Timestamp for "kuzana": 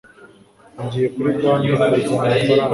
1.75-1.95